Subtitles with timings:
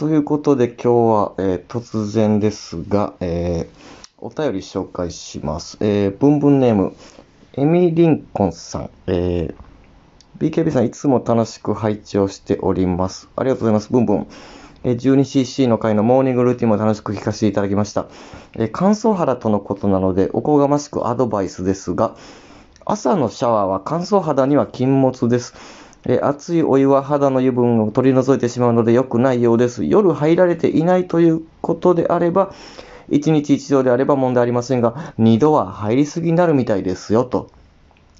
[0.00, 5.76] ということで今日は、えー突然ですが、えーお便り紹介します。
[5.80, 6.96] えー、ブンブンネーム、
[7.52, 8.90] エミリンコンさん。
[9.06, 9.54] え、
[10.38, 13.28] BKB さんいつも楽しく配置をしております。
[13.36, 13.92] ありがとうございます。
[13.92, 14.26] ブンブン。
[14.84, 18.06] え 12cc の回のモーニングルーティンも楽しく聞かせていただきました。
[18.56, 22.16] え乾燥肌とのことなので、おこがましくアドバイスですが、
[22.86, 25.52] 朝のシャワーは乾燥肌には禁物です。
[26.06, 29.84] え熱いお湯は肌の油分を取り除いてしまうので良くないようです。
[29.84, 32.54] 夜入られていないということであれば、
[33.10, 37.50] 1日1度であれば問題ありませんが、2度は入りすぎになるみたいですよと。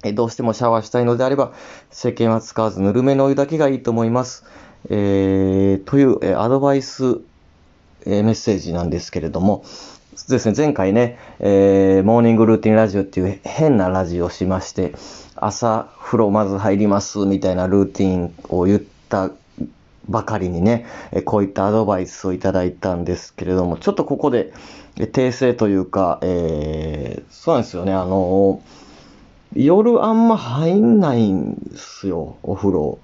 [0.03, 1.53] えどうしてもシャワーしたいのであれば、
[1.91, 4.45] 石鹸は使わずぬるめのお湯だけがいいと思います。
[4.89, 7.19] えーという、えアドバイス、
[8.05, 9.63] えメッセージなんですけれども、
[10.15, 14.93] そうですね、前回ね、えーモーニングルーティンラジオっていう変なラジオをしまして、
[15.37, 19.31] 朝風呂まず入りますみたいなルーティンを言った
[20.09, 20.85] ばかりにね、
[21.23, 24.51] こういったアドバイスをいただいたんですけれども、ちょっとここで
[24.97, 28.61] 訂正というか、えーそうなんですよね、あの
[29.55, 32.99] 夜あんま入んないんですよ、お風呂。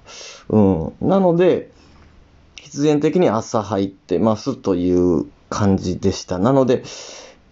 [0.49, 0.93] うん。
[1.01, 1.71] なので、
[2.55, 6.39] 必然的に朝入ってますという感じでした。
[6.39, 6.83] なので、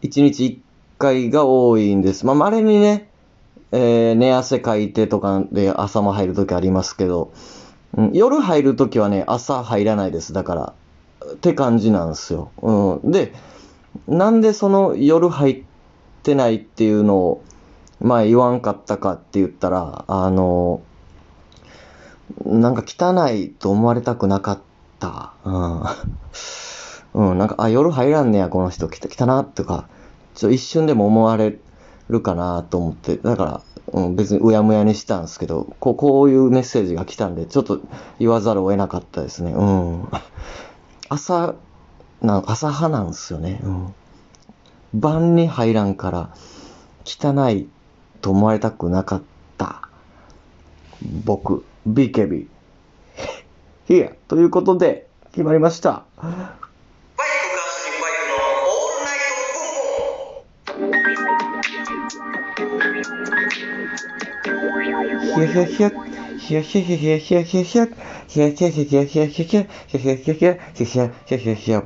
[0.01, 0.59] 1日1
[0.97, 2.25] 回が多いんです。
[2.25, 3.09] まあ、稀にね、
[3.71, 7.33] えー寝汗かいてとかで朝も入るときありますけど、
[7.97, 10.33] うん、夜入るときはね、朝入らないです。
[10.33, 10.73] だから、
[11.33, 12.51] って感じなんですよ。
[12.61, 13.11] うん。
[13.11, 13.33] で、
[14.07, 15.63] なんでその夜入っ
[16.23, 17.43] てないっていうのを、
[17.99, 20.81] まあ言わんかったかって言ったら、あの、
[22.45, 24.59] なんか汚いと思われたくなかっ
[24.99, 25.33] た。
[25.45, 25.83] うん。
[27.15, 29.87] うん、なんか、あ、夜入らんねや、この人、来た、来たな、とか、
[30.33, 31.57] ちょ、一瞬でも思われ
[32.09, 33.61] るかなと思って、だから、
[33.93, 37.79] うん、別にうやむやにしたんですけど、こう、こういうメッセージが来たんで、ちょっと
[38.19, 39.53] 言わざるを得なかったですね。
[39.53, 40.07] うん。
[41.07, 41.55] 朝、
[42.21, 43.61] な朝派なんですよね。
[43.63, 43.93] うん。
[44.93, 46.29] 晩に入らんから、
[47.05, 47.69] 汚い
[48.19, 49.21] と思われたくなかっ
[49.57, 49.87] た。
[51.23, 52.47] 僕、BKB。
[53.87, 56.03] いや、ということで、決まりました。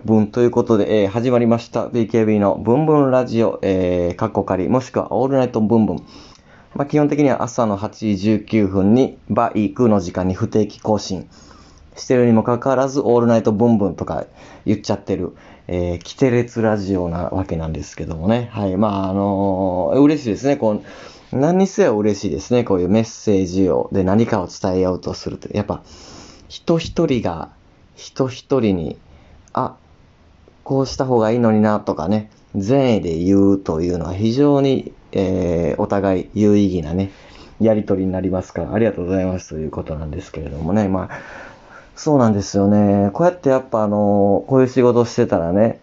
[0.06, 1.88] ぶんということで、えー始まりました。
[1.88, 6.06] BKB のブンブンラジオ、えー、カッコ仮、もしくはオールナイトブンブン。
[6.76, 11.28] まあ、基本的には朝の8時19分にバイクの時間に不定期更新
[12.00, 14.26] してるにもかかわらず、オールナイトブンブンとか
[14.66, 15.36] 言っちゃってる、
[15.68, 18.50] えー、キテレツラジオなわけなんですけどもね。
[18.52, 18.76] はい。
[18.78, 20.58] まあ、あのー嬉しいですね。
[20.58, 20.82] こ
[21.32, 22.64] う、何にせよ嬉しいですね。
[22.64, 25.48] こういうメッセージを、で何かを伝えようとすると。
[25.56, 25.84] やっぱ、
[26.48, 27.50] 人一人が、
[27.96, 28.98] 人一人に、
[29.54, 29.76] あ、
[30.64, 37.12] こうした方がいいのになとかね、善意で言うというのは非常に、えーお互い有意義なね、
[37.60, 41.49] やりとりになりますから、ありがとうございますということなんですけれどもね、まあ、
[42.00, 43.10] そうなんですよね。
[43.12, 45.82] こうやってやっぱあの、こういう仕事してたらね、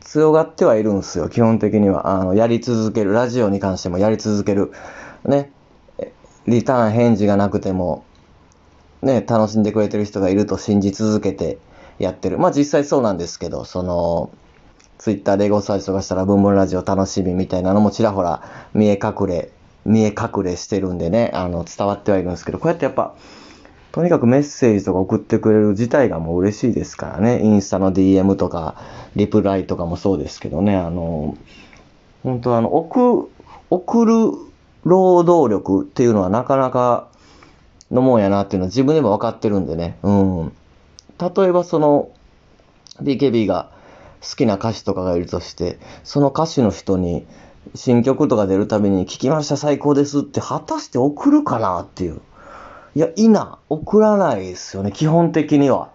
[0.00, 2.08] 強がってはいるんですよ、基本的には。
[2.08, 3.12] あの、やり続ける。
[3.12, 4.72] ラジオに関してもやり続ける。
[5.26, 5.52] ね。
[6.46, 8.06] リターン返事がなくても、
[9.02, 11.58] ね、楽しんでくれてる人がいると信じ続けて
[11.98, 12.38] やってる。
[12.38, 14.30] まあ実際そうなんですけど、その、
[14.96, 19.50] ツイッターでエゴサーチとかしたら、ブンブンラジオ楽しみみたいなのもちらほら見え隠れ、
[19.84, 23.14] 見え隠れしてるんでね、あの、伝わってはいるんですけど、こうやってやっぱ、
[23.98, 27.42] とにかくメッセージとか送ってくれる自体がもう嬉しいですからね。
[27.42, 28.76] インスタの DM とか、
[29.16, 30.76] リプライとかもそうですけどね。
[30.76, 31.36] あの、
[32.22, 33.28] 本当あの、送、
[33.70, 34.14] 送る
[34.84, 37.08] 労働力っていうのはなかなか
[37.90, 39.98] のもんやなっていうのは自分でも分かってるんでね。
[40.04, 40.52] うん。
[41.18, 42.10] 例えばその、
[43.02, 43.72] BKB が
[44.22, 47.26] 好きな歌手とかがいるとして、その歌手の人に
[47.74, 52.20] 新曲とか出るたびに聞きました最高ですって果たして送るかなっていう。
[52.98, 55.90] いや、いな、送らないですよね、基本的には。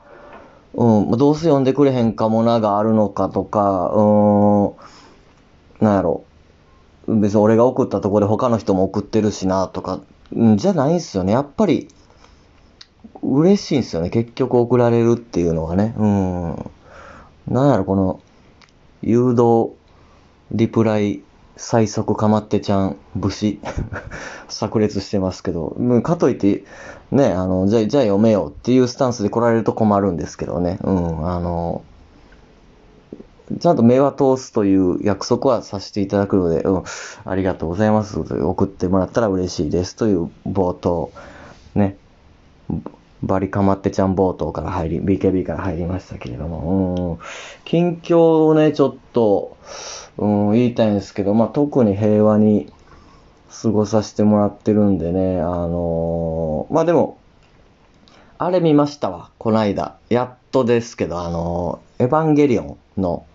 [0.74, 4.70] うん、どうせ読んでくれへんかもながあるのかとか、うー
[5.82, 6.24] ん、なんやろ。
[7.10, 10.00] 別に俺が送ったとこで他の人も送ってるしなとか、
[10.56, 11.34] じゃないんすよね。
[11.34, 11.90] やっぱり、
[13.22, 14.10] 嬉しいんすよね。
[14.10, 15.94] 結局送られるっていうのがね。
[15.98, 16.72] うん。
[17.50, 18.22] なんやろ、この、
[19.02, 19.72] 誘導、
[20.54, 21.22] リプライ、
[21.56, 23.60] 最速かまってちゃん、節、
[24.50, 26.64] 炸裂してますけど、うんかといって、
[27.12, 30.80] ね、あの、じゃ、じゃあ読めよっていうスタンスで来られると困るんですけどね。
[30.84, 31.84] うん、あの、
[33.60, 36.84] ちゃんと目は通すという約束はさせていただくので、うん、
[37.26, 38.20] ありがとうございます。
[38.20, 41.12] 送ってもらったら嬉しいですという冒頭。
[41.76, 41.98] ね。
[43.24, 47.26] バリカマってちゃん冒頭から入り、BKB から入りましたけれども、うん、
[47.66, 49.58] 近況をね、ちょっと、
[50.18, 52.72] うん、言いたいんですけど、まあ、特に平和に
[53.62, 57.18] 過ごさせてもらってるんでね、あのーまあ、でも、
[58.38, 59.96] あれ見ましたわ、こないだ。
[60.10, 63.26] やっとですけど、あのーエヴァンゲリオンの、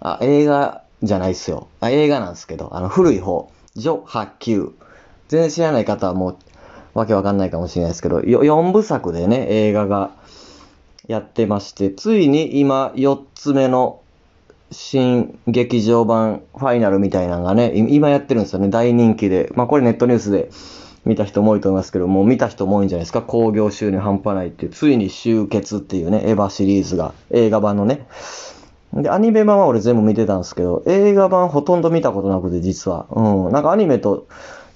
[0.00, 1.68] あ、映画じゃないっすよ。
[1.80, 4.72] あ、映画なんですけど、あの、古い方、ジョ8級。
[5.28, 6.36] 全然知らない方はもう、
[6.94, 10.10] わけわかんないかもしれないですけど、4部作でね、映画が
[11.06, 14.00] やってまして、ついに今4つ目の
[14.70, 19.52] 新劇場版ファイナルみたいなのがね、今やってるんですよね、大人気で。
[19.54, 20.50] まあこれネットニュースで
[21.04, 28.06] 見た人も多いと思いますけど、もう見た人も多いんじゃないですか、興行収入半端ないっていう、ついに集結っていうね、エヴァシリーズが、映画版のね。
[28.94, 33.06] で、アニメ版は俺全部見てたんですけど、映画版ほとんど見たことなくて、実は。
[33.10, 33.52] うん。
[33.52, 34.26] なんかアニメと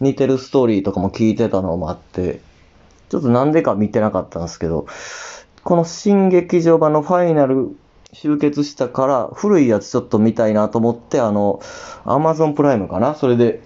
[0.01, 2.41] 似てるストーリーとかも聞いてたのもあって、
[3.09, 4.87] ちょっとなんでか見てなかったんですけど、
[5.65, 7.77] この新劇場版のファイナル
[8.13, 11.61] 集結したから、古いやつちょっと見たいなと思って、あの、
[12.05, 13.15] アマゾンプライムかな？
[13.15, 13.61] それで、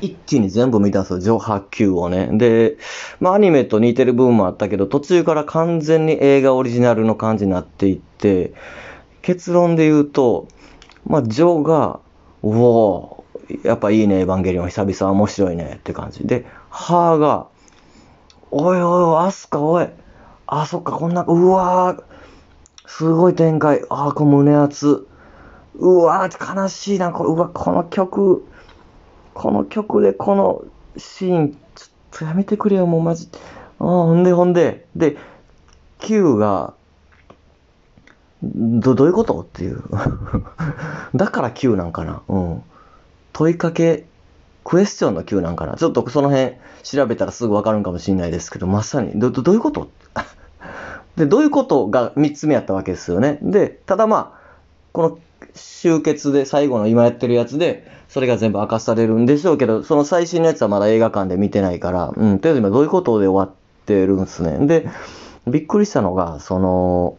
[0.00, 2.28] 一気に全部見たんですよ、上波級をね。
[2.32, 2.76] で、
[3.20, 8.52] まあアニメと似てる部分もあったけど、途中から完全に映画オリジナルの感じになっていって、
[9.20, 10.48] 結論で言うと、
[11.06, 12.00] まあ、ジョーが、
[12.42, 13.21] おお
[13.62, 16.26] やっぱいいね、エヴァンゲリオン、久々面白いねって感じ。
[16.26, 17.46] で、ハーが、
[18.50, 19.88] おいおい、アスカ、おい、
[20.46, 22.02] あ、そっか、こんな、うわー、
[22.86, 25.06] すごい展開、あー、この胸熱、
[25.74, 28.44] うわー、悲しいな、これ、うわ、この曲、
[29.34, 30.62] この曲でこの
[30.96, 31.56] シーン、ちょ
[32.16, 33.28] っとやめてくれよ、もうマジ。
[33.78, 35.16] あ、ほんでほんで、で、
[36.00, 36.74] Q が、
[38.42, 39.40] ど、どういうこと？
[39.40, 39.82] っていう。
[41.14, 42.22] だから Q なんかな。
[42.28, 42.62] うん。
[43.32, 44.04] 問いかけ、
[44.64, 45.76] クエスチョンの Q なんかな。
[45.76, 46.52] ちょっとその辺
[46.82, 49.88] 調べたらすぐわかるんかもしれないですけど、まさに、ど、どういうこと？
[51.16, 53.38] で、どういうことが3つ目やったわけですよね。
[53.42, 54.38] で、ただまあ、
[54.92, 55.18] この
[55.54, 63.56] 集結で最後の今やってるやつで、それが全部明かされるんでしょうけど、その最新のやつはまだ映画館で見てないから、うん、とりあえず今どういうことで終わっ
[63.86, 64.66] てるんですね。
[64.66, 64.88] で、
[65.46, 67.16] びっくりしたのが、その、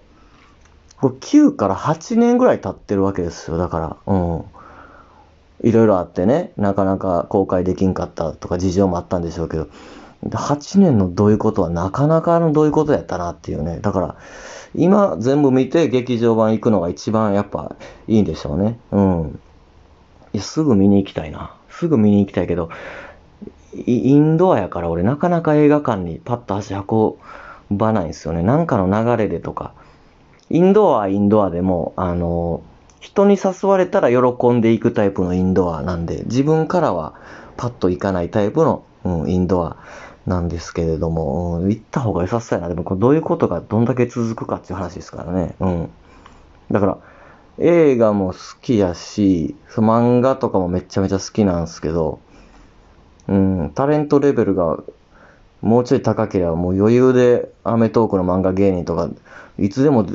[1.01, 3.57] これ9から8年ぐらい経ってるわけですよ。
[3.57, 4.43] だから、うん。
[5.63, 9.67] いろいろあってね、なかなか公開できんかったとか事情もあったんでしょうけど、
[10.29, 13.79] 8年のどういうことはなかなかのどういうことやったなっていうね。
[13.81, 14.15] だから、
[14.75, 17.75] 今全部見て劇場版行くのが一番やっぱ
[18.07, 18.77] いいんでしょうね。
[18.91, 19.39] うん。
[20.33, 21.55] いや、すぐ見に行きたいな。
[21.69, 22.69] すぐ見に行きたいけど、
[23.73, 27.15] イインドアやから俺なかなか映画館にパッと足運
[27.77, 28.43] ばないんですよね。
[28.43, 29.73] なんかの流れでとか。
[30.49, 32.61] インドアはインドアでも、あの、
[33.03, 37.13] 人に誘われたら喜んでいくタイプのインドアなんで、自分からは
[37.57, 39.75] パッと行かないタイプの、うん、インドア
[40.25, 42.69] なんですけれども、うん、行った方が良さそうやな。
[42.69, 45.53] でもこれどういうことがどんだけ続くかっていう話ですからね。
[45.59, 45.89] うん。
[46.71, 46.97] だから、
[47.57, 52.19] 映画も好きやし、漫画とかもめちゃめちゃ好きなんですけど、
[53.27, 54.79] うん、タレントレベルが
[55.61, 59.09] もうちょい高ければもう余裕でアメトークの漫画芸人とか、
[59.59, 60.05] いつでも、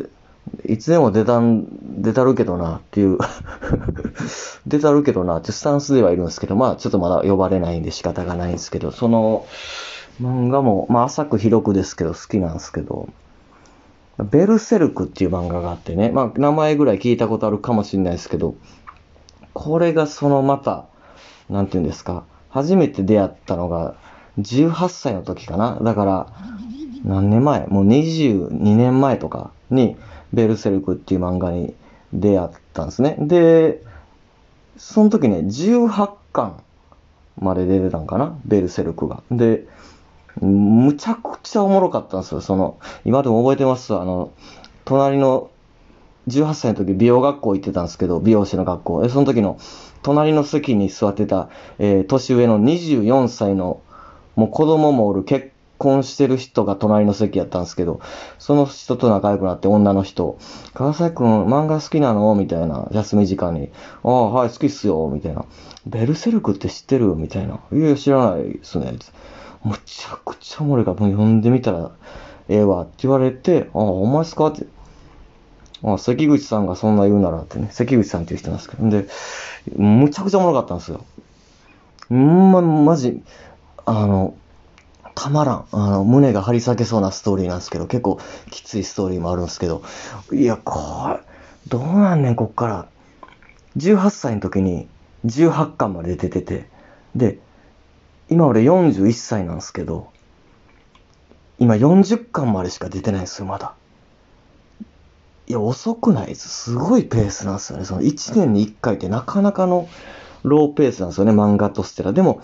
[0.65, 1.67] いつでも出たん、
[2.03, 3.19] 出たるけどなっていう
[4.67, 9.47] 出たるけどなっていうスタンスではいるんですけど、まあちょっとまだ呼ばれないんで仕方がないんですけど、その
[10.21, 13.09] 漫画も、まあ浅く広くですけど好きなんですけど、
[14.19, 18.55] ベルセルクっていう漫画があってね、まあ名前ぐらい聞いたことあるかもしれないですけど、
[19.55, 20.87] これがそのまた、
[21.49, 23.95] なんていうんですか、初めて出会ったのが
[24.39, 25.79] 18歳の時かな。
[25.83, 26.27] だから、
[27.05, 27.67] 何年前？
[27.69, 29.97] もう22年前とかに、
[30.33, 31.75] ベルセルクっていう漫画に
[32.13, 33.17] 出会ったんですね。
[33.21, 33.83] で、
[34.77, 36.63] その時ね、18巻
[37.41, 38.39] まで出てたんかな？
[38.45, 39.23] ベルセルクが。
[39.31, 39.67] で、
[40.41, 42.41] むちゃくちゃおもろかったんですよ。
[42.41, 44.33] その、今でも覚えてますあの、
[44.85, 45.51] 隣の、
[46.29, 49.05] 18歳の時美容学校行ってたんですけど、美容師の学校。
[49.05, 49.59] え、その時の、
[50.03, 51.49] 隣の席に座ってた、
[51.79, 53.81] えー年上の24歳の、
[54.37, 58.01] もう子供もおる結婚してる人が隣の席やったんですけど、
[58.39, 60.39] その人と仲良くなって女の人、
[60.75, 62.35] 川崎くん漫画好きなの？
[62.35, 63.71] みたいな、休み時間に。
[64.03, 65.45] ああ、はい、好きっすよ、みたいな。
[65.87, 67.15] ベルセルクって知ってる？
[67.15, 67.61] みたいな。
[67.73, 68.99] いや、知らないっすね。
[69.65, 71.91] むちゃくちゃおもろいから、もう読んでみたら
[72.49, 74.49] ええわって言われて、ああ、お前っすか？
[74.49, 74.67] って。
[75.85, 78.91] ああ、関口さんがそんな言うならってね、関口さんっていう人なんですけど。
[78.91, 79.07] で、
[79.77, 81.05] むちゃくちゃおもろかったんですよ。
[82.11, 83.23] うんま、マジ、
[83.85, 84.35] あの、
[85.19, 85.67] たまらん。
[85.73, 88.21] あの、胸が張り裂けそうなストーリーなんですけど、結構
[88.51, 89.83] きついストーリーもあるんですけど、
[90.33, 91.21] いや、これ、
[91.67, 92.87] どうなんねん、こっから。
[93.77, 94.89] 18歳の時に
[95.27, 96.67] 18巻まで出てて、
[97.17, 97.41] で、
[98.31, 100.09] 今俺41歳なんですけど、
[101.59, 103.75] 今40巻までしか出てないんですよ、まだ。
[105.49, 106.49] いや、遅くないです。
[106.49, 107.85] すごいペースなんですよね。
[107.85, 109.89] その1年に1回ってなかなかの
[110.45, 112.13] ローペースなんですよね、漫画としては。
[112.13, 112.41] でも、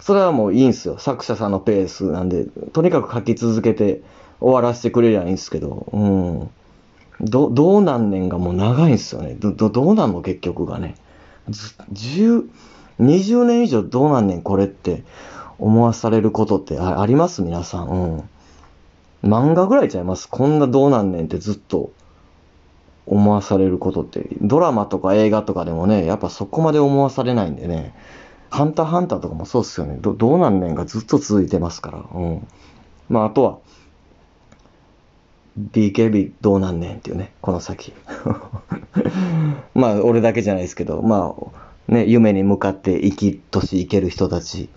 [0.00, 0.98] それはもういいんですよ。
[0.98, 4.02] 作者さんのペースなんで、とにかく書き続けて
[4.40, 6.50] 終わらせてくれりゃいいんですけど、うん。
[7.20, 9.34] ど、どうなんねんがもう長いんすよね。
[9.34, 10.94] ど、ど、どうなんの結局がね。
[11.48, 12.46] ず10、
[13.00, 15.04] 20年以上どうなんねんこれって
[15.58, 17.42] 思わされることってああります？
[17.42, 17.88] 皆さん。
[17.88, 18.28] うん。
[19.24, 20.28] 漫画ぐらいちゃいます？
[20.28, 21.90] こんなどうなんねんってずっと
[23.06, 24.28] 思わされることって。
[24.42, 27.94] ドラマとか映画とかでもね、やっぱそこまで思わされないんでね。
[28.50, 29.98] ハンターハンターとかもそうっすよね。
[30.00, 32.04] ど、どうなんねんがずっと続いてますから。
[32.14, 32.48] うん。
[33.08, 33.58] まああとは、
[35.58, 37.92] BKB どうなんねんっていうね、この先。
[39.74, 41.34] まあ俺だけじゃないですけど、ま
[41.88, 44.68] あね、夢に向かって生きとし生ける人たち、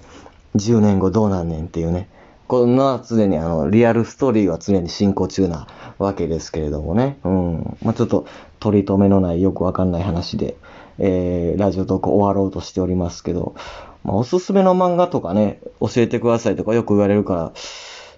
[0.56, 2.08] 10年後どうなんねんっていうね。
[2.48, 5.68] こんな常にあの、リアルストーリーは常に進行中な
[6.00, 7.20] わけですけれどもね。
[7.24, 7.78] うん。
[7.84, 8.26] まあちょっと
[8.60, 10.56] 取り留めのないよくわかんない話で、
[11.00, 13.56] えー、ラジオトーク終わろうとしておりますけど、
[14.04, 17.52] まあおすすめの漫画とかね、教えてくださいとかよく言われるから、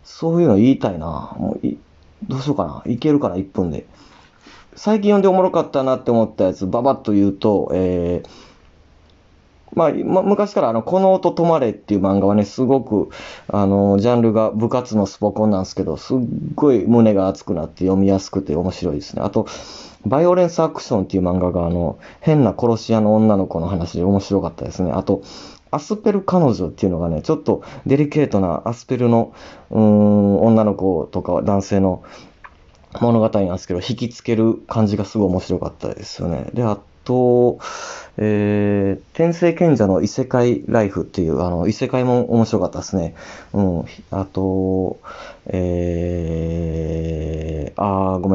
[0.04, 1.36] そういうの言いたいな。
[1.40, 1.78] もうい
[2.28, 2.84] どうしようかな。
[2.92, 3.86] いけるかな、1分で。
[4.76, 8.30] 最近読んでおもろかったなって思ったやつ、ばばっと言うと、えー、
[9.74, 13.10] まあ、ま昔からあの、この音止まれっていう漫画はね、すごく、
[13.48, 16.18] あの、ジャンルが部活のスポコンなんですけど、すっ
[16.56, 19.22] ごい胸が熱くなって読みやすくて面白いですね。
[19.24, 19.48] あと、
[20.06, 24.92] バイオレンスアクションっていう漫画が、あの、変な殺し屋の女の子の話で面白かったですね。
[24.92, 25.22] あと、
[25.72, 29.34] アスペル彼女っていうのがね、ちょっとデリケートなアスペルの、
[29.70, 32.04] うん、女の子とか男性の
[33.00, 36.50] 物語なんですけど、引きつける感じがすごい面白かったですよね。
[36.54, 37.60] で、あと、
[38.18, 43.16] えー、天聖賢者の異世界ライフっていう、あの、異世界も面白かったですね。
[43.54, 43.86] うん。
[44.12, 45.00] あと、
[45.48, 48.30] えー、あー、ごめん